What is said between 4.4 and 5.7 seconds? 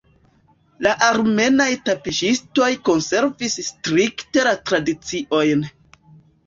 la tradiciojn.